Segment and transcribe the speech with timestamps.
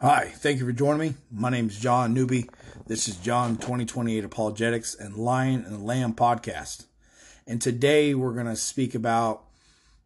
[0.00, 1.14] Hi, thank you for joining me.
[1.30, 2.50] My name is John Newby.
[2.88, 6.86] This is John 2028 Apologetics and Lion and Lamb podcast.
[7.46, 9.44] And today we're going to speak about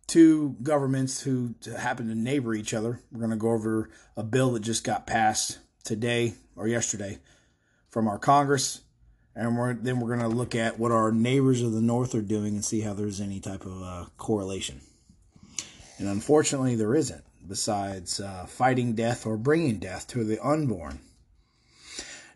[0.06, 3.00] two governments who happen to neighbor each other.
[3.10, 7.18] We're going to go over a bill that just got passed today or yesterday
[7.88, 8.82] from our Congress.
[9.34, 12.20] And we're, then we're going to look at what our neighbors of the North are
[12.20, 14.82] doing and see how there's any type of uh, correlation.
[15.96, 21.00] And unfortunately, there isn't besides uh, fighting death or bringing death to the unborn.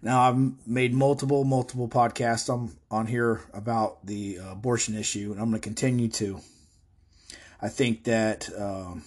[0.00, 5.40] Now, I've made multiple, multiple podcasts on, on here about the uh, abortion issue, and
[5.40, 6.40] I'm going to continue to.
[7.60, 9.04] I think that um,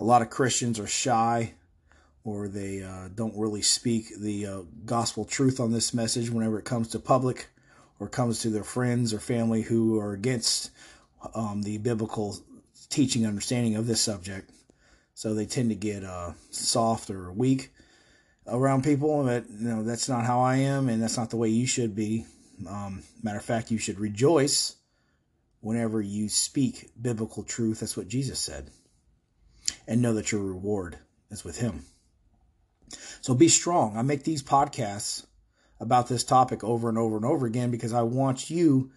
[0.00, 1.52] a lot of Christians are shy
[2.24, 6.64] or they uh, don't really speak the uh, gospel truth on this message whenever it
[6.64, 7.48] comes to public
[7.98, 10.70] or comes to their friends or family who are against
[11.34, 12.38] um, the biblical
[12.88, 14.50] teaching understanding of this subject
[15.14, 17.72] so they tend to get uh, soft or weak
[18.46, 19.24] around people.
[19.24, 21.94] But you know that's not how I am, and that's not the way you should
[21.94, 22.26] be.
[22.68, 24.76] Um, matter of fact, you should rejoice
[25.60, 27.80] whenever you speak biblical truth.
[27.80, 28.70] That's what Jesus said,
[29.86, 30.98] and know that your reward
[31.30, 31.84] is with Him.
[33.20, 33.96] So be strong.
[33.96, 35.24] I make these podcasts
[35.80, 38.92] about this topic over and over and over again because I want you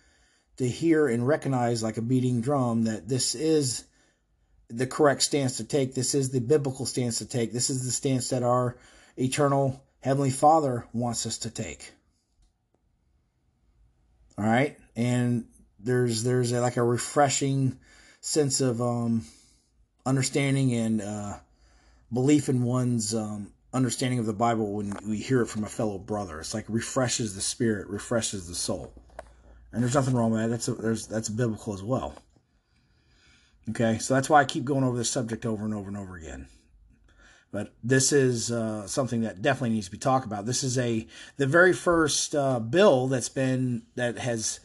[0.58, 3.86] to hear and recognize, like a beating drum, that this is
[4.70, 5.94] the correct stance to take.
[5.94, 7.54] This is the biblical stance to take.
[7.54, 8.78] This is the stance that our
[9.18, 11.92] eternal Heavenly Father wants us to take.
[14.38, 15.46] All right, and
[15.80, 17.80] there's there's a, like a refreshing
[18.20, 19.26] sense of um,
[20.06, 21.34] understanding and uh,
[22.12, 25.98] belief in one's um, understanding of the Bible when we hear it from a fellow
[25.98, 26.40] brother.
[26.40, 28.94] It's like refreshes the spirit, refreshes the soul,
[29.72, 30.50] and there's nothing wrong with that.
[30.50, 32.16] That's a, there's that's biblical as well.
[33.70, 36.16] Okay, so that's why I keep going over this subject over and over and over
[36.16, 36.48] again.
[37.52, 40.46] But this is uh, something that definitely needs to be talked about.
[40.46, 44.60] This is a the very first uh, bill that's been that has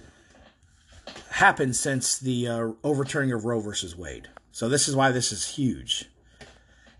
[1.30, 4.28] happened since the uh, overturning of Roe versus Wade.
[4.52, 6.06] So this is why this is huge.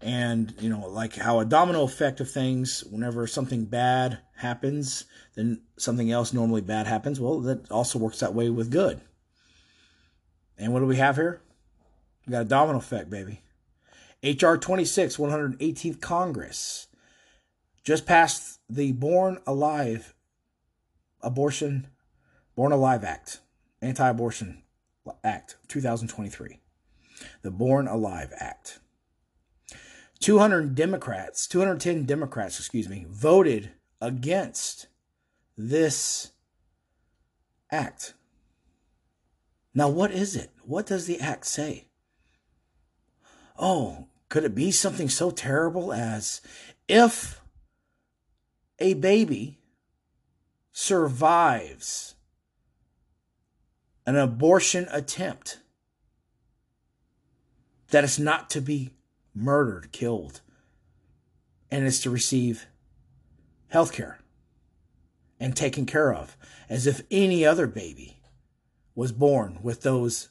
[0.01, 2.85] And you know, like how a domino effect of things.
[2.85, 7.21] Whenever something bad happens, then something else normally bad happens.
[7.21, 9.01] Well, that also works that way with good.
[10.57, 11.43] And what do we have here?
[12.31, 13.43] We got a domino effect, baby.
[14.23, 14.57] H.R.
[14.57, 16.87] 26, 118th Congress
[17.83, 20.15] just passed the Born Alive
[21.23, 21.89] Abortion,
[22.55, 23.41] Born Alive Act,
[23.83, 24.63] Anti Abortion
[25.25, 26.61] Act, 2023.
[27.43, 28.79] The Born Alive Act.
[30.21, 34.87] 200 Democrats, 210 Democrats, excuse me, voted against
[35.59, 36.31] this
[37.73, 38.15] act.
[39.75, 40.51] Now, what is it?
[40.63, 41.87] What does the act say?
[43.61, 46.41] Oh, could it be something so terrible as
[46.89, 47.43] if
[48.79, 49.59] a baby
[50.73, 52.15] survives
[54.07, 55.61] an abortion attempt,
[57.91, 58.91] that it's not to be
[59.35, 60.41] murdered, killed,
[61.71, 62.67] and is to receive
[63.69, 64.19] health care
[65.39, 66.37] and taken care of
[66.69, 68.21] as if any other baby
[68.95, 70.31] was born with those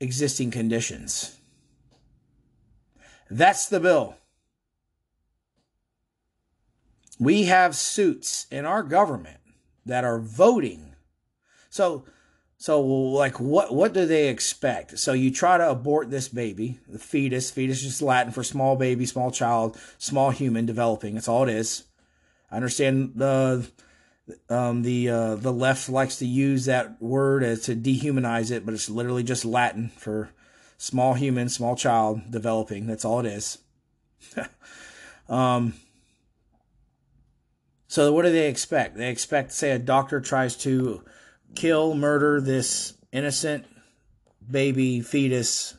[0.00, 1.38] existing conditions.
[3.32, 4.16] That's the bill.
[7.18, 9.38] We have suits in our government
[9.86, 10.94] that are voting.
[11.70, 12.04] So,
[12.58, 14.98] so like what what do they expect?
[14.98, 17.50] So you try to abort this baby, the fetus.
[17.50, 21.14] Fetus is Latin for small baby, small child, small human developing.
[21.14, 21.84] That's all it is.
[22.50, 23.66] I understand the
[24.50, 28.74] um, the uh, the left likes to use that word as to dehumanize it, but
[28.74, 30.30] it's literally just Latin for
[30.82, 32.88] small human, small child developing.
[32.88, 33.58] That's all it is.
[35.28, 35.74] um,
[37.86, 38.96] so what do they expect?
[38.96, 41.04] They expect, say, a doctor tries to
[41.54, 43.64] kill, murder this innocent
[44.50, 45.76] baby fetus,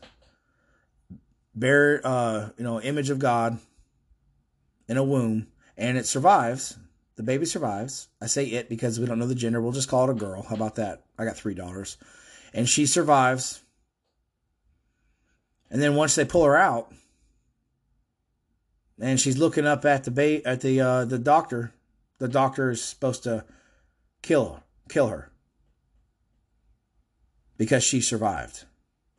[1.53, 3.59] bear, uh, you know, image of God
[4.87, 6.77] in a womb, and it survives.
[7.17, 8.07] The baby survives.
[8.21, 9.61] I say it because we don't know the gender.
[9.61, 10.43] We'll just call it a girl.
[10.43, 11.03] How about that?
[11.19, 11.97] I got three daughters.
[12.53, 13.62] And she survives.
[15.73, 16.93] And then once they pull her out,
[19.01, 21.73] and she's looking up at the ba- at the uh, the doctor,
[22.19, 23.43] the doctor is supposed to
[24.21, 25.31] kill her, kill her
[27.57, 28.65] because she survived.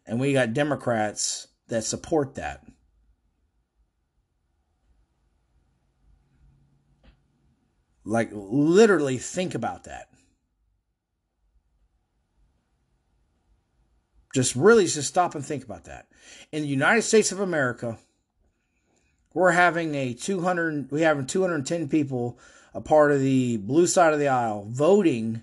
[0.06, 2.64] And we got Democrats that support that.
[8.04, 10.06] Like literally think about that.
[14.34, 16.08] Just really just stop and think about that.
[16.52, 17.98] In the United States of America,
[19.34, 22.38] We're having a 200 we having 210 people
[22.72, 25.42] a part of the blue side of the aisle voting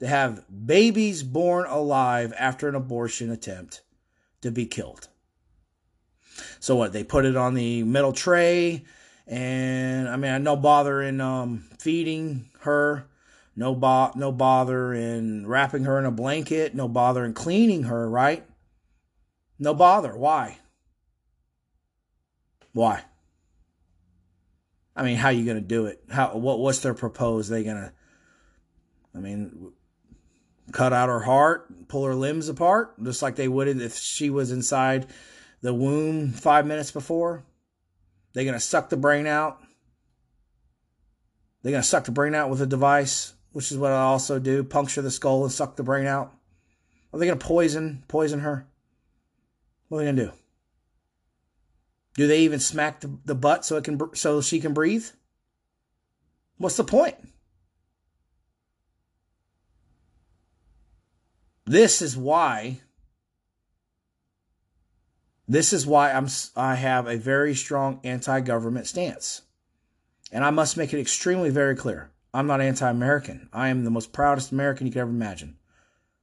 [0.00, 3.82] to have babies born alive after an abortion attempt
[4.42, 5.08] to be killed.
[6.58, 6.92] So what?
[6.92, 8.84] They put it on the metal tray,
[9.26, 13.06] and I mean, I no bother in um, feeding her,
[13.56, 18.08] no bo- no bother in wrapping her in a blanket, no bother in cleaning her,
[18.08, 18.44] right?
[19.58, 20.16] No bother.
[20.16, 20.58] Why?
[22.72, 23.04] Why?
[24.96, 26.02] I mean, how you going to do it?
[26.10, 27.50] How what what's their proposed?
[27.50, 27.92] They going to
[29.14, 29.72] I mean,
[30.72, 34.50] cut out her heart, pull her limbs apart, just like they would if she was
[34.50, 35.06] inside
[35.62, 37.44] the womb five minutes before.
[38.32, 39.60] They're going to suck the brain out.
[41.62, 44.40] They're going to suck the brain out with a device, which is what I also
[44.40, 46.34] do puncture the skull and suck the brain out.
[47.12, 48.66] Are they going to poison poison her?
[49.88, 50.32] What are they going to do?
[52.16, 55.06] Do they even smack the, the butt so it can so she can breathe?
[56.58, 57.14] What's the point?
[61.64, 62.80] This is why
[65.46, 69.42] this is why I'm I have a very strong anti-government stance.
[70.32, 72.10] And I must make it extremely very clear.
[72.34, 73.48] I'm not anti-American.
[73.52, 75.56] I am the most proudest American you could ever imagine.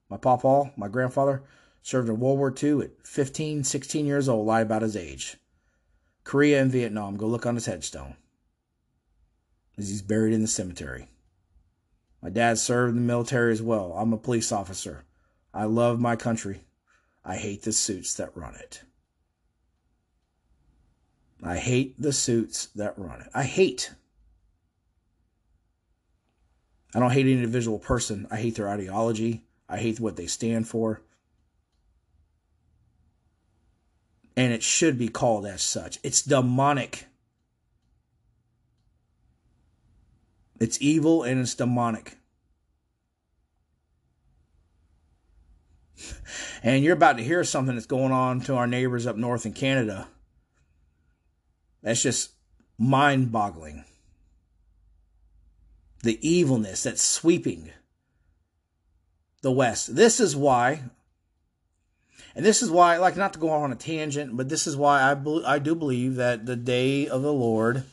[0.09, 1.43] My papa, my grandfather,
[1.81, 5.37] served in World War II at 15, 16 years old, lied about his age.
[6.25, 8.17] Korea and Vietnam, go look on his headstone.
[9.77, 11.07] As he's buried in the cemetery.
[12.21, 13.93] My dad served in the military as well.
[13.93, 15.05] I'm a police officer.
[15.53, 16.65] I love my country.
[17.23, 18.83] I hate the suits that run it.
[21.41, 23.29] I hate the suits that run it.
[23.33, 23.93] I hate.
[26.93, 28.27] I don't hate any individual person.
[28.29, 29.43] I hate their ideology.
[29.69, 31.01] I hate what they stand for.
[34.35, 35.99] And it should be called as such.
[36.03, 37.05] It's demonic.
[40.59, 42.17] It's evil and it's demonic.
[46.63, 49.53] and you're about to hear something that's going on to our neighbors up north in
[49.53, 50.07] Canada.
[51.81, 52.31] That's just
[52.77, 53.85] mind boggling.
[56.03, 57.71] The evilness that's sweeping
[59.41, 59.95] the West.
[59.95, 60.81] This is why,
[62.35, 65.01] and this is why, like, not to go on a tangent, but this is why
[65.01, 65.15] I,
[65.45, 67.83] I do believe that the day of the Lord,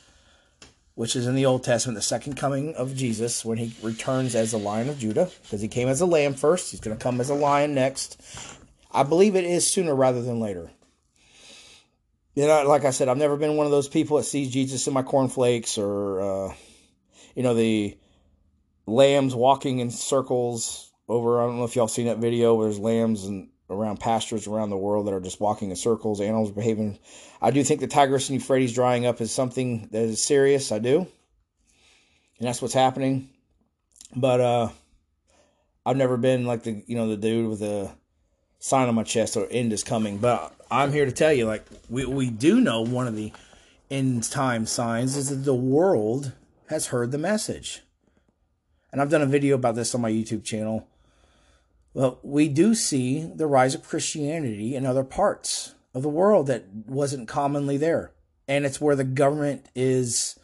[0.95, 4.53] which is in the Old Testament, the second coming of Jesus, when he returns as
[4.53, 7.21] the Lion of Judah, because he came as a lamb first, he's going to come
[7.21, 8.21] as a lion next.
[8.91, 10.71] I believe it is sooner rather than later.
[12.35, 14.87] You know, like I said, I've never been one of those people that sees Jesus
[14.87, 16.55] in my cornflakes or, uh,
[17.35, 17.97] you know, the
[18.87, 21.41] lambs walking in circles over.
[21.41, 24.71] I don't know if y'all seen that video where there's lambs and around pastures around
[24.71, 26.99] the world that are just walking in circles, animals behaving.
[27.41, 30.73] I do think the Tigris and Euphrates drying up is something that is serious.
[30.73, 31.07] I do.
[32.39, 33.29] And that's what's happening.
[34.17, 34.69] But uh
[35.85, 37.91] I've never been like the you know the dude with the
[38.59, 40.19] sign on my chest or end is coming.
[40.19, 43.33] But I'm here to tell you, like we we do know one of the
[43.91, 46.33] end time signs is that the world
[46.69, 47.83] has heard the message.
[48.93, 50.89] And I've done a video about this on my YouTube channel.
[51.95, 56.67] Well, we do see the rise of Christianity in other parts of the world that
[56.87, 58.13] wasn't commonly there.
[58.47, 60.39] And it's where the government is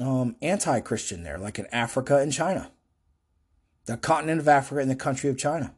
[0.00, 2.70] um, anti Christian there, like in Africa and China,
[3.86, 5.74] the continent of Africa and the country of China.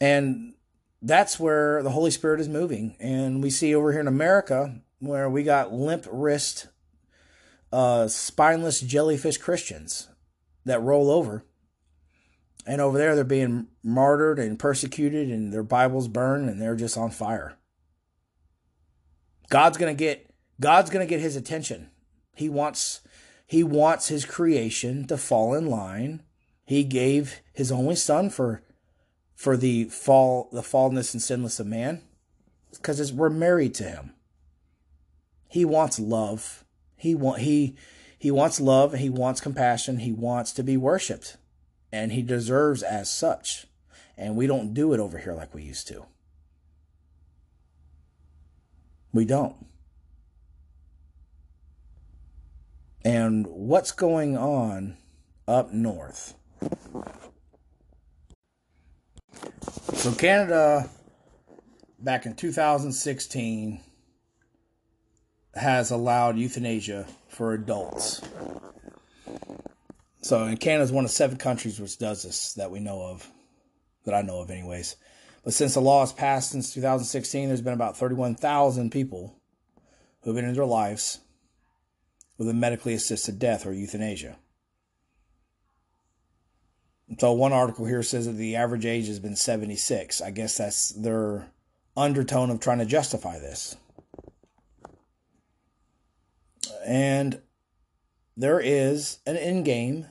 [0.00, 0.54] And
[1.00, 2.96] that's where the Holy Spirit is moving.
[2.98, 6.68] And we see over here in America where we got limp wrist,
[7.72, 10.08] uh, spineless jellyfish Christians
[10.64, 11.44] that roll over.
[12.64, 16.96] And over there, they're being martyred and persecuted, and their Bibles burned, and they're just
[16.96, 17.58] on fire.
[19.48, 21.90] God's gonna get God's gonna get his attention.
[22.34, 23.00] He wants
[23.46, 26.22] he wants his creation to fall in line.
[26.64, 28.62] He gave his only son for
[29.42, 32.02] for the fall, the fallenness and sinless of man?
[32.70, 34.14] Because we're married to him.
[35.48, 36.61] He wants love.
[37.02, 37.74] He want he
[38.16, 38.94] he wants love.
[38.94, 39.98] He wants compassion.
[39.98, 41.36] He wants to be worshipped,
[41.90, 43.66] and he deserves as such.
[44.16, 46.04] And we don't do it over here like we used to.
[49.12, 49.56] We don't.
[53.04, 54.96] And what's going on
[55.48, 56.34] up north?
[59.94, 60.88] So Canada,
[61.98, 63.80] back in 2016,
[65.54, 68.22] has allowed euthanasia for adults.
[70.22, 73.28] So, and Canada is one of seven countries which does this that we know of,
[74.04, 74.96] that I know of, anyways.
[75.44, 79.36] But since the law has passed since 2016, there's been about 31,000 people
[80.22, 81.18] who've in their lives
[82.38, 84.36] with a medically assisted death or euthanasia.
[87.18, 90.20] So one article here says that the average age has been 76.
[90.20, 91.48] I guess that's their
[91.96, 93.76] undertone of trying to justify this.
[96.84, 97.40] And
[98.36, 100.06] there is an end game,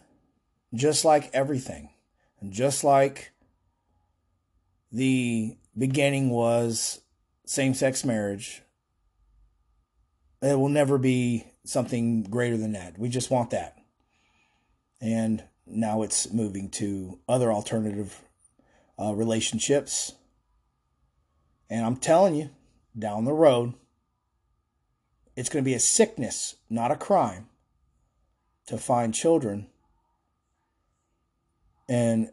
[0.73, 1.89] just like everything.
[2.39, 3.31] And just like
[4.91, 7.01] the beginning was
[7.45, 8.61] same sex marriage,
[10.41, 12.97] it will never be something greater than that.
[12.97, 13.77] We just want that.
[14.99, 18.21] And now it's moving to other alternative
[18.99, 20.13] uh, relationships.
[21.69, 22.49] And I'm telling you,
[22.97, 23.73] down the road,
[25.35, 27.47] it's going to be a sickness, not a crime,
[28.67, 29.67] to find children
[31.87, 32.31] in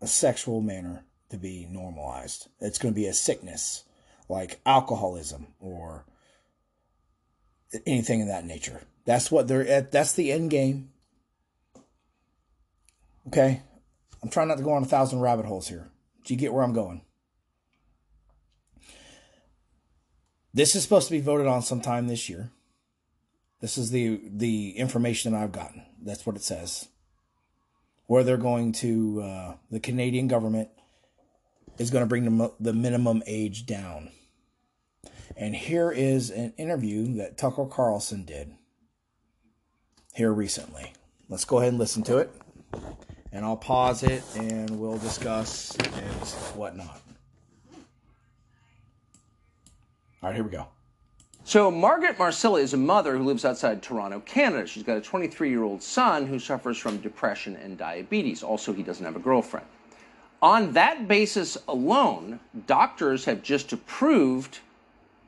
[0.00, 2.48] a sexual manner to be normalized.
[2.60, 3.84] It's going to be a sickness
[4.28, 6.04] like alcoholism or
[7.86, 8.82] anything of that nature.
[9.04, 9.92] That's what they're at.
[9.92, 10.90] That's the end game.
[13.28, 13.62] Okay.
[14.22, 15.88] I'm trying not to go on a thousand rabbit holes here.
[16.24, 17.02] Do you get where I'm going?
[20.56, 22.50] This is supposed to be voted on sometime this year.
[23.60, 25.82] This is the the information that I've gotten.
[26.02, 26.88] That's what it says.
[28.06, 30.70] Where they're going to, uh, the Canadian government
[31.76, 34.12] is going to bring the, the minimum age down.
[35.36, 38.54] And here is an interview that Tucker Carlson did
[40.14, 40.94] here recently.
[41.28, 42.30] Let's go ahead and listen to it.
[43.30, 47.02] And I'll pause it and we'll discuss and whatnot.
[50.15, 50.66] All right, here we go.
[51.44, 54.66] So, Margaret Marsilla is a mother who lives outside Toronto, Canada.
[54.66, 58.42] She's got a 23 year old son who suffers from depression and diabetes.
[58.42, 59.66] Also, he doesn't have a girlfriend.
[60.42, 64.58] On that basis alone, doctors have just approved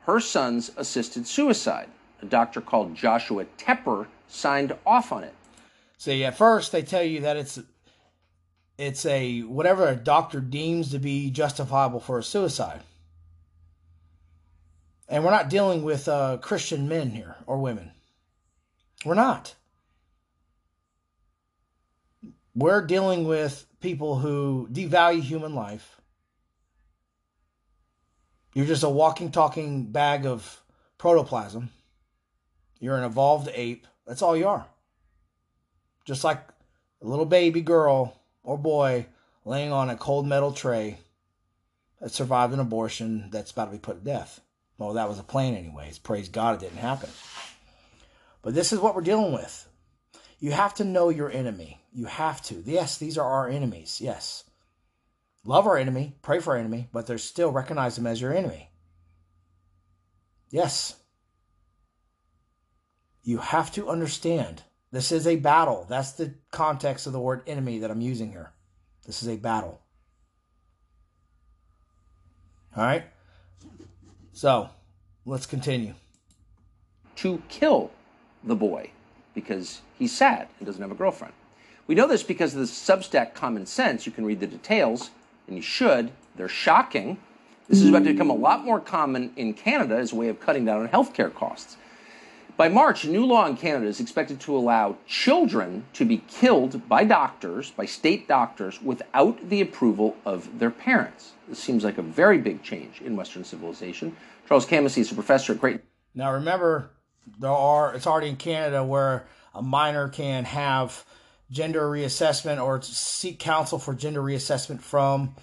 [0.01, 1.89] her son's assisted suicide.
[2.21, 5.35] A doctor called Joshua Tepper signed off on it.
[5.99, 7.61] See, at first they tell you that it's
[8.77, 12.81] it's a whatever a doctor deems to be justifiable for a suicide.
[15.09, 17.93] And we're not dealing with uh, Christian men here or women.
[19.05, 19.55] We're not.
[22.55, 26.01] We're dealing with people who devalue human life.
[28.55, 30.61] You're just a walking, talking bag of
[30.99, 31.71] protoplasm.
[32.81, 33.87] You're an evolved ape.
[34.07, 34.67] That's all you are.
[36.05, 36.43] Just like
[37.01, 39.07] a little baby girl or boy
[39.45, 40.99] laying on a cold metal tray
[42.01, 44.41] that survived an abortion that's about to be put to death.
[44.79, 45.99] Well, that was a plan, anyways.
[45.99, 47.11] Praise God it didn't happen.
[48.43, 49.69] But this is what we're dealing with.
[50.39, 51.81] You have to know your enemy.
[51.93, 52.63] You have to.
[52.65, 54.01] Yes, these are our enemies.
[54.01, 54.45] Yes.
[55.45, 58.71] Love our enemy, pray for our enemy, but there's still recognize them as your enemy.
[60.51, 60.97] Yes.
[63.23, 65.87] You have to understand this is a battle.
[65.89, 68.53] That's the context of the word enemy that I'm using here.
[69.07, 69.81] This is a battle.
[72.77, 73.05] All right?
[74.39, 74.71] So,
[75.27, 75.95] let's continue.
[77.17, 77.91] To kill
[78.45, 78.93] the boy
[79.35, 81.35] because he's sad and doesn't have a girlfriend.
[81.89, 84.07] We know this because of the Substack Common Sense.
[84.07, 85.11] You can read the details,
[85.49, 86.13] and you should.
[86.37, 87.19] They're shocking.
[87.69, 90.39] This is about to become a lot more common in Canada as a way of
[90.39, 91.77] cutting down on healthcare costs.
[92.59, 96.89] By March, a new law in Canada is expected to allow children to be killed
[96.89, 101.35] by doctors, by state doctors, without the approval of their parents.
[101.49, 104.17] This seems like a very big change in Western civilization.
[104.49, 105.83] Charles Camosy is a professor at Great.
[106.17, 106.91] Now remember,
[107.39, 111.05] there are it's already in Canada where a minor can have
[111.53, 115.37] gender reassessment or seek counsel for gender reassessment from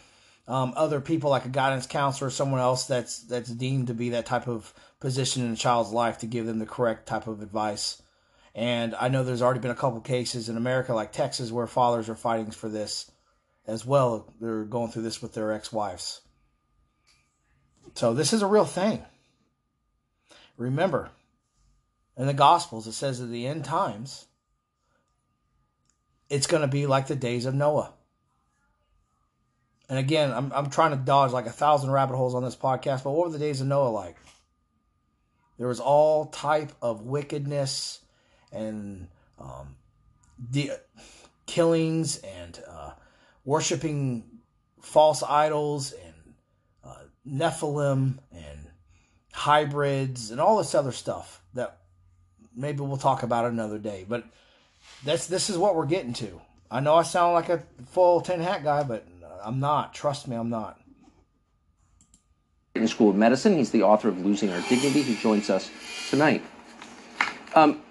[0.49, 4.09] um, other people, like a guidance counselor or someone else that's that's deemed to be
[4.09, 4.73] that type of
[5.05, 8.01] position in a child's life to give them the correct type of advice.
[8.55, 12.09] And I know there's already been a couple cases in America, like Texas, where fathers
[12.09, 13.11] are fighting for this
[13.67, 14.33] as well.
[14.41, 16.21] They're going through this with their ex-wives.
[17.93, 19.05] So this is a real thing.
[20.57, 21.11] Remember,
[22.17, 24.25] in the Gospels, it says at the end times,
[26.29, 27.93] it's going to be like the days of Noah.
[29.87, 33.03] And again, I'm, I'm trying to dodge like a thousand rabbit holes on this podcast,
[33.03, 34.15] but what were the days of Noah like?
[35.57, 38.01] There was all type of wickedness
[38.51, 39.07] and
[39.39, 39.75] um,
[40.51, 40.71] the
[41.45, 42.91] killings and uh,
[43.43, 44.23] worshiping
[44.81, 46.33] false idols and
[46.83, 46.95] uh,
[47.27, 48.59] Nephilim and
[49.31, 51.79] hybrids and all this other stuff that
[52.55, 54.05] maybe we'll talk about another day.
[54.07, 54.25] But
[55.03, 56.41] that's this is what we're getting to.
[56.69, 59.05] I know I sound like a full tin hat guy, but
[59.43, 59.93] I'm not.
[59.93, 60.79] Trust me, I'm not.
[62.75, 65.01] In School of Medicine, he's the author of Losing Our Dignity.
[65.01, 65.71] He joins us
[66.09, 66.43] tonight.
[67.55, 67.81] Um,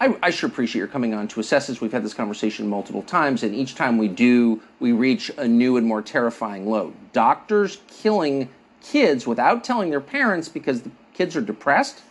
[0.00, 1.80] I, I sure appreciate your coming on to assess this.
[1.80, 5.76] We've had this conversation multiple times, and each time we do, we reach a new
[5.76, 6.92] and more terrifying low.
[7.12, 8.48] Doctors killing
[8.80, 12.02] kids without telling their parents because the kids are depressed.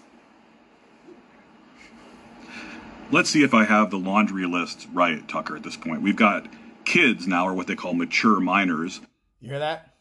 [3.11, 6.01] Let's see if I have the laundry list right, Tucker, at this point.
[6.01, 6.47] We've got
[6.83, 8.99] kids now, or what they call mature minors.
[9.39, 9.92] You hear that?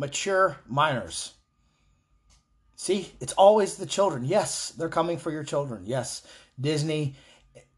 [0.00, 1.34] Mature minors.
[2.74, 4.24] See, it's always the children.
[4.24, 5.82] Yes, they're coming for your children.
[5.84, 6.22] Yes,
[6.58, 7.16] Disney,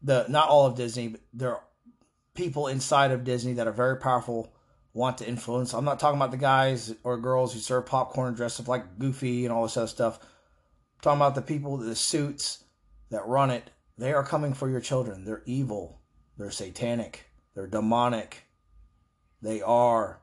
[0.01, 1.63] the not all of Disney, but there are
[2.33, 4.55] people inside of Disney that are very powerful,
[4.93, 5.73] want to influence.
[5.73, 8.97] I'm not talking about the guys or girls who serve popcorn and dress up like
[8.97, 10.19] Goofy and all this other stuff.
[10.21, 12.63] I'm talking about the people, the suits
[13.09, 13.69] that run it.
[13.97, 15.25] They are coming for your children.
[15.25, 15.99] They're evil.
[16.37, 17.25] They're satanic.
[17.53, 18.45] They're demonic.
[19.41, 20.21] They are.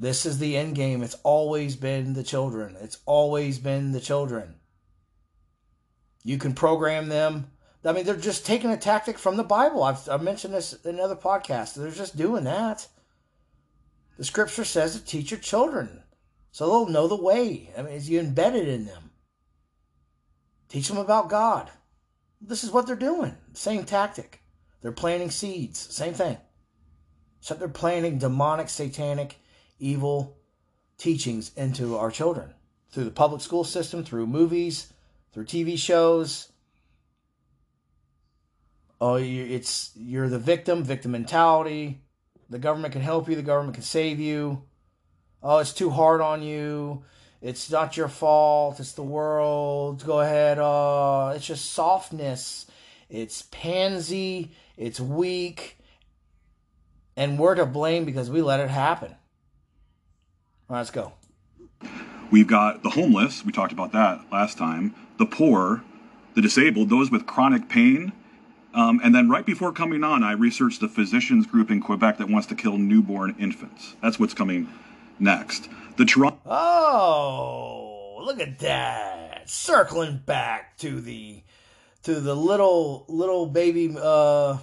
[0.00, 1.02] This is the end game.
[1.02, 2.76] It's always been the children.
[2.80, 4.54] It's always been the children.
[6.22, 7.50] You can program them.
[7.84, 9.82] I mean, they're just taking a tactic from the Bible.
[9.82, 11.74] I've, I've mentioned this in other podcasts.
[11.74, 12.86] They're just doing that.
[14.18, 16.02] The scripture says to teach your children
[16.52, 17.70] so they'll know the way.
[17.76, 19.10] I mean, it's you embedded in them.
[20.68, 21.70] Teach them about God.
[22.40, 23.34] This is what they're doing.
[23.52, 24.42] Same tactic.
[24.80, 25.78] They're planting seeds.
[25.78, 26.36] Same thing.
[27.40, 29.40] Except they're planting demonic, satanic,
[29.78, 30.36] evil
[30.96, 32.52] teachings into our children
[32.90, 34.92] through the public school system, through movies,
[35.32, 36.50] through TV shows.
[39.00, 42.00] Oh, it's you're the victim, victim mentality.
[42.50, 43.36] The government can help you.
[43.36, 44.62] The government can save you.
[45.42, 47.04] Oh, it's too hard on you.
[47.40, 48.80] It's not your fault.
[48.80, 50.04] It's the world.
[50.04, 50.58] Go ahead.
[50.58, 52.66] Uh, it's just softness.
[53.08, 54.50] It's pansy.
[54.76, 55.78] It's weak.
[57.16, 59.14] And we're to blame because we let it happen.
[60.68, 61.12] Let's go.
[62.30, 63.44] We've got the homeless.
[63.44, 64.94] We talked about that last time.
[65.18, 65.82] The poor,
[66.34, 68.12] the disabled, those with chronic pain.
[68.74, 72.28] Um, and then right before coming on, I researched the physicians group in Quebec that
[72.28, 73.96] wants to kill newborn infants.
[74.02, 74.68] That's what's coming
[75.18, 75.68] next.
[75.96, 76.38] The Toronto.
[76.46, 79.48] Oh, look at that!
[79.48, 81.42] Circling back to the
[82.02, 84.58] to the little little baby uh,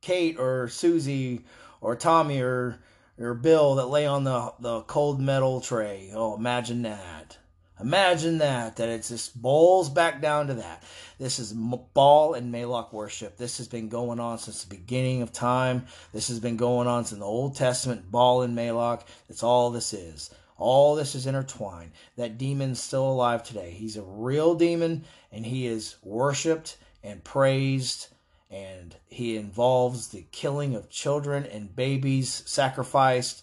[0.00, 1.44] Kate or Susie
[1.80, 2.78] or Tommy or
[3.22, 6.10] or Bill that lay on the the cold metal tray.
[6.14, 7.38] Oh, imagine that!
[7.82, 10.84] Imagine that, that it just boils back down to that.
[11.18, 13.36] This is Baal and Moloch worship.
[13.36, 15.86] This has been going on since the beginning of time.
[16.12, 19.04] This has been going on since the Old Testament, Baal and Moloch.
[19.26, 20.30] That's all this is.
[20.58, 21.90] All this is intertwined.
[22.16, 23.72] That demon's still alive today.
[23.72, 28.06] He's a real demon, and he is worshiped and praised,
[28.52, 33.42] and he involves the killing of children and babies sacrificed.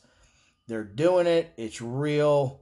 [0.68, 1.52] They're doing it.
[1.58, 2.62] It's real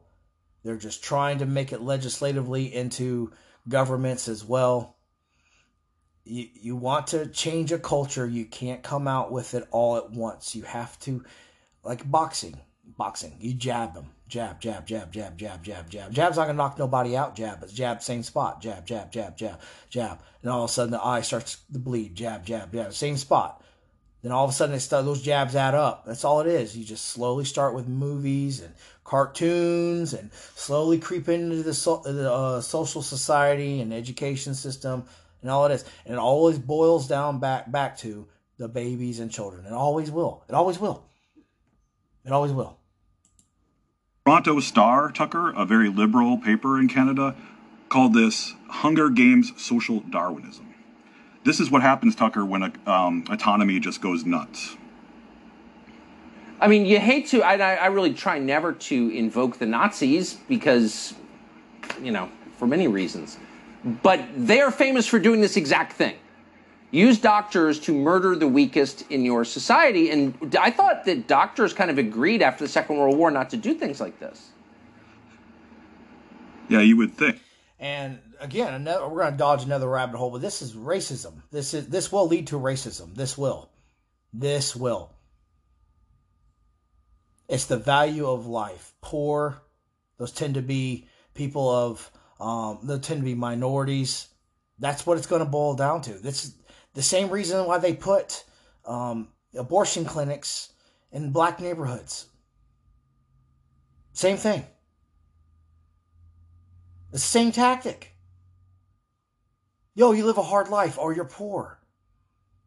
[0.68, 3.32] they're just trying to make it legislatively into
[3.70, 4.98] governments as well.
[6.26, 10.12] You, you want to change a culture, you can't come out with it all at
[10.12, 10.56] once.
[10.56, 11.24] You have to,
[11.86, 12.60] like boxing,
[12.98, 14.10] boxing, you jab them.
[14.28, 16.12] Jab, jab, jab, jab, jab, jab, jab.
[16.12, 17.36] Jab's not gonna knock nobody out.
[17.36, 18.62] Jab, but jab, same spot.
[18.62, 20.20] Jab, jab, jab, jab, jab.
[20.42, 22.16] And all of a sudden the eye starts to bleed.
[22.16, 23.64] Jab, jab, jab, same spot.
[24.22, 26.06] Then all of a sudden they start, those jabs add up.
[26.06, 26.78] That's all it is.
[26.78, 32.32] You just slowly start with movies and cartoons and slowly creep into the, so, the
[32.32, 35.06] uh, social society and education system
[35.42, 35.86] and all it is.
[36.06, 39.66] And it always boils down back back to the babies and children.
[39.66, 40.44] It always will.
[40.50, 41.06] It always will.
[42.26, 42.78] It always will.
[44.28, 47.34] Toronto Star, Tucker, a very liberal paper in Canada,
[47.88, 50.76] called this Hunger Games social Darwinism.
[51.46, 54.76] This is what happens, Tucker, when a, um, autonomy just goes nuts.
[56.60, 57.42] I mean, you hate to.
[57.42, 61.14] I, I really try never to invoke the Nazis because,
[62.04, 63.38] you know, for many reasons.
[64.04, 66.16] But they are famous for doing this exact thing.
[66.92, 70.10] Use doctors to murder the weakest in your society.
[70.10, 73.58] And I thought that doctors kind of agreed after the Second World War not to
[73.58, 74.52] do things like this.
[76.70, 77.42] Yeah, you would think.
[77.80, 81.42] And again, another, we're going to dodge another rabbit hole, but this is racism.
[81.52, 83.14] This is this will lead to racism.
[83.16, 83.70] This will.
[84.34, 85.14] This will.
[87.48, 88.94] It's the value of life.
[89.02, 89.62] Poor,
[90.18, 94.28] those tend to be people of, um, they tend to be minorities.
[94.80, 96.14] That's what it's going to boil down to.
[96.14, 96.52] That's
[96.98, 98.44] the same reason why they put
[98.84, 100.74] um, abortion clinics
[101.12, 102.26] in black neighborhoods.
[104.14, 104.66] Same thing.
[107.12, 108.16] The same tactic.
[109.94, 111.78] Yo, you live a hard life or you're poor.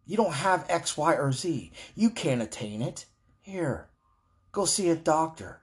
[0.07, 1.73] You don't have X, Y, or Z.
[1.97, 3.07] You can't attain it.
[3.41, 3.89] Here,
[4.53, 5.61] Go see a doctor.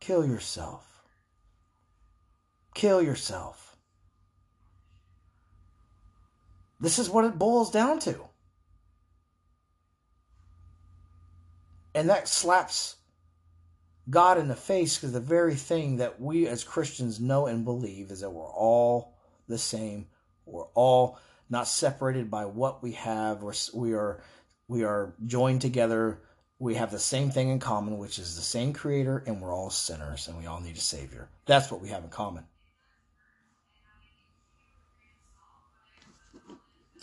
[0.00, 1.04] Kill yourself.
[2.74, 3.65] Kill yourself.
[6.86, 8.14] This is what it boils down to.
[11.96, 12.94] And that slaps
[14.08, 18.12] God in the face because the very thing that we as Christians know and believe
[18.12, 19.16] is that we're all
[19.48, 20.06] the same.
[20.44, 21.18] We're all
[21.50, 23.42] not separated by what we have.
[23.42, 24.22] We're, we are
[24.68, 26.20] we are joined together.
[26.60, 29.70] We have the same thing in common, which is the same creator, and we're all
[29.70, 31.30] sinners and we all need a savior.
[31.46, 32.44] That's what we have in common.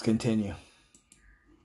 [0.04, 0.54] Continue.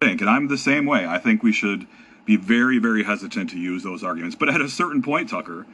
[0.01, 1.07] I think, and I'm the same way.
[1.07, 1.87] I think we should
[2.25, 4.37] be very, very hesitant to use those arguments.
[4.37, 5.67] But at a certain point, Tucker,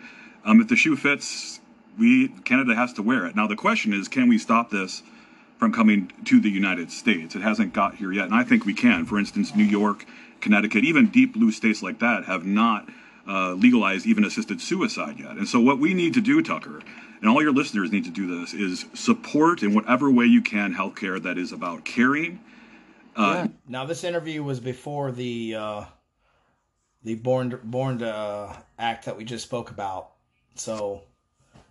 [0.45, 1.61] um, if the shoe fits,
[1.99, 3.37] we Canada has to wear it.
[3.37, 5.03] Now the question is, can we stop this
[5.59, 7.35] from coming to the United States?
[7.35, 9.05] It hasn't got here yet, and I think we can.
[9.05, 10.07] For instance, New York,
[10.41, 12.89] Connecticut, even deep blue states like that have not
[13.27, 15.33] uh, legalized even assisted suicide yet.
[15.33, 16.81] And so what we need to do, Tucker,
[17.21, 20.75] and all your listeners need to do this, is support in whatever way you can
[20.75, 22.41] healthcare that is about caring.
[23.17, 23.53] Uh, yeah.
[23.69, 25.85] Now this interview was before the uh,
[27.03, 30.11] the Born Born uh, Act that we just spoke about.
[30.57, 31.03] So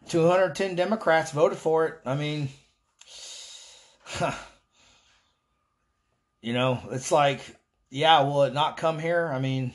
[0.10, 2.00] 210 Democrats voted for it.
[2.06, 2.50] I mean,
[6.42, 7.42] you know, it's like,
[7.90, 9.30] yeah, will it not come here?
[9.32, 9.74] I mean,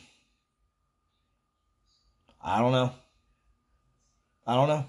[2.49, 2.93] I don't know.
[4.47, 4.87] I don't know.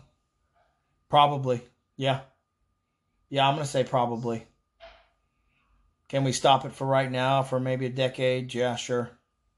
[1.10, 1.62] Probably.
[1.98, 2.22] Yeah.
[3.30, 4.48] Yeah, I'm going to say probably.
[6.08, 8.54] Can we stop it for right now for maybe a decade?
[8.54, 9.12] Yeah, sure.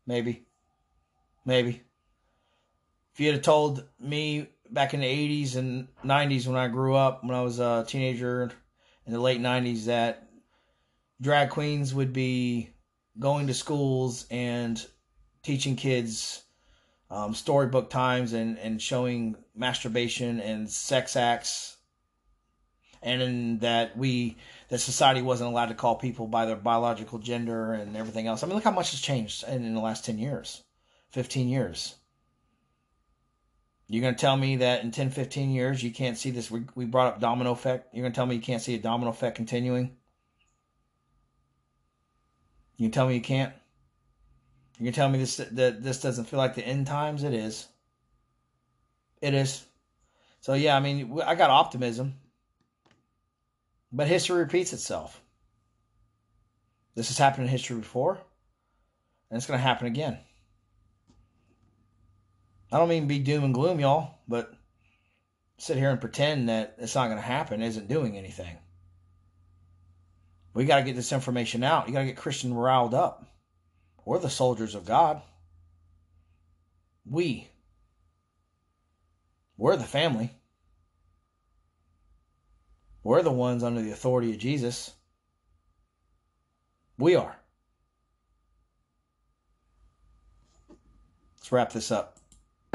[0.07, 0.45] Maybe.
[1.45, 1.83] Maybe.
[3.13, 5.05] If you had told me back in the
[5.43, 8.51] 80s and 90s when I grew up, when I was a teenager
[9.05, 10.27] in the late 90s, that
[11.21, 12.71] drag queens would be
[13.19, 14.83] going to schools and
[15.43, 16.43] teaching kids
[17.11, 21.77] um, storybook times and, and showing masturbation and sex acts
[23.03, 24.37] and that we
[24.69, 28.41] that society wasn't allowed to call people by their biological gender and everything else.
[28.41, 30.63] I mean, look how much has changed in, in the last 10 years,
[31.09, 31.95] 15 years.
[33.87, 36.49] You're going to tell me that in 10, 15 years, you can't see this.
[36.49, 37.93] We, we brought up domino effect.
[37.93, 39.97] You're going to tell me you can't see a domino effect continuing?
[42.77, 43.53] You tell me you can't?
[44.81, 47.23] You can tell me this that this doesn't feel like the end times?
[47.23, 47.67] It is.
[49.21, 49.63] It is.
[50.39, 52.15] So, yeah, I mean, I got optimism.
[53.91, 55.21] But history repeats itself.
[56.95, 58.17] This has happened in history before,
[59.29, 60.17] and it's going to happen again.
[62.71, 64.51] I don't mean be doom and gloom, y'all, but
[65.59, 68.57] sit here and pretend that it's not going to happen isn't doing anything.
[70.55, 71.87] We got to get this information out.
[71.87, 73.27] You got to get Christian riled up.
[74.05, 75.21] We're the soldiers of God.
[77.09, 77.47] We.
[79.57, 80.31] We're the family.
[83.03, 84.91] We're the ones under the authority of Jesus.
[86.97, 87.35] We are.
[91.37, 92.17] Let's wrap this up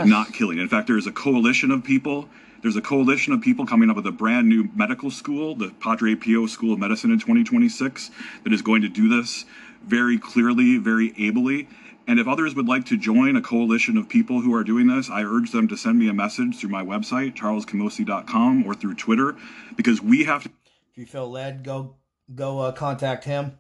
[0.05, 0.59] not killing.
[0.59, 2.29] In fact, there is a coalition of people.
[2.63, 6.15] There's a coalition of people coming up with a brand new medical school, the Padre
[6.15, 8.11] Pio School of Medicine in 2026,
[8.45, 9.45] that is going to do this
[9.85, 11.69] very clearly, very ably.
[12.09, 15.11] And if others would like to join a coalition of people who are doing this,
[15.11, 19.37] I urge them to send me a message through my website, charlescamosy.com, or through Twitter,
[19.77, 20.51] because we have to.
[20.93, 21.97] If you feel led, go
[22.33, 23.59] go uh, contact him.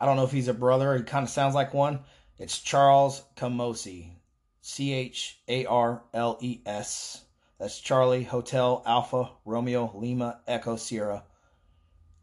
[0.00, 0.96] I don't know if he's a brother.
[0.96, 2.00] He kind of sounds like one.
[2.36, 4.10] It's Charles Camosy.
[4.60, 7.24] C H A R L E S.
[7.60, 11.24] That's Charlie Hotel Alpha Romeo Lima Echo Sierra.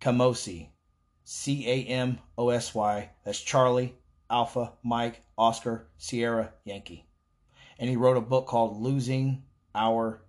[0.02, 0.71] Camosy.
[1.34, 3.10] C A M O S Y.
[3.24, 3.96] That's Charlie
[4.30, 7.08] Alpha Mike Oscar Sierra Yankee.
[7.80, 9.42] And he wrote a book called Losing
[9.74, 10.22] Our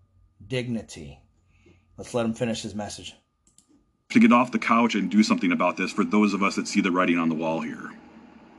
[0.47, 1.19] Dignity.
[1.99, 3.17] Let's let him finish his message.
[4.11, 6.69] To get off the couch and do something about this for those of us that
[6.69, 7.91] see the writing on the wall here.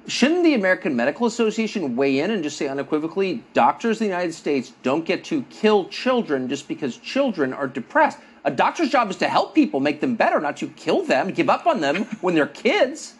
[0.07, 4.33] Shouldn't the American Medical Association weigh in and just say unequivocally, doctors in the United
[4.33, 8.19] States don't get to kill children just because children are depressed?
[8.45, 11.49] A doctor's job is to help people, make them better, not to kill them, give
[11.49, 13.13] up on them when they're kids.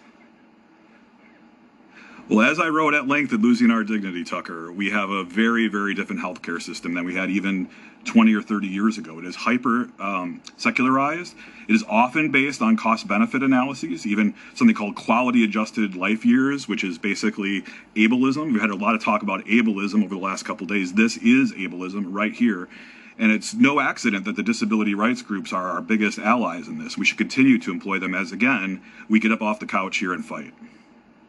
[2.29, 5.67] Well, as I wrote at length in Losing Our Dignity, Tucker, we have a very,
[5.67, 7.69] very different healthcare system than we had even
[8.05, 9.19] 20 or 30 years ago.
[9.19, 11.35] It is hyper um, secularized.
[11.67, 16.67] It is often based on cost benefit analyses, even something called quality adjusted life years,
[16.67, 17.63] which is basically
[17.95, 18.53] ableism.
[18.53, 20.93] We've had a lot of talk about ableism over the last couple days.
[20.93, 22.69] This is ableism right here.
[23.17, 26.97] And it's no accident that the disability rights groups are our biggest allies in this.
[26.97, 30.13] We should continue to employ them as, again, we get up off the couch here
[30.13, 30.53] and fight.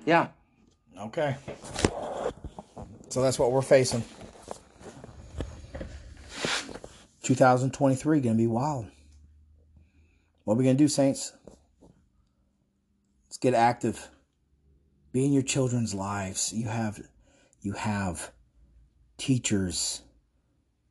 [0.05, 0.29] Yeah.
[0.99, 1.37] Okay.
[3.09, 4.03] So that's what we're facing.
[7.23, 8.87] 2023 going to be wild.
[10.45, 11.33] What are we going to do, Saints?
[13.27, 14.11] Let's get active.
[15.13, 16.53] Be in your children's lives.
[16.53, 17.01] You have
[17.63, 18.31] you have
[19.17, 20.03] teachers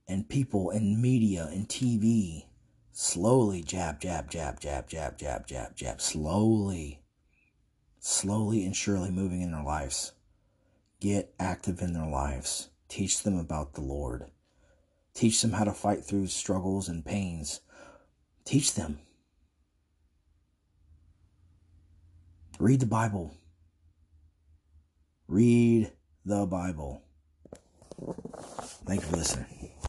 [0.08, 2.46] and people in media and TV
[2.92, 7.04] slowly jab jab jab jab jab jab jab jab slowly
[8.04, 10.12] slowly and surely moving in their lives.
[11.00, 12.70] Get active in their lives.
[12.90, 14.26] Teach them about the Lord.
[15.14, 17.62] Teach them how to fight through struggles and pains.
[18.44, 19.00] Teach them.
[22.60, 23.34] Read the Bible.
[25.28, 25.92] Read
[26.26, 27.04] the Bible.
[28.86, 29.63] Thank you for listening.